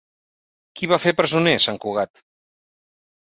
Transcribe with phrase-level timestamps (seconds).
[0.79, 2.21] Qui va fer presoner sant Cugat?